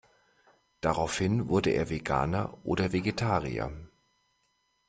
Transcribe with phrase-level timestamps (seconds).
[0.79, 3.71] Daraufhin wurde er Veganer oder Vegetarier.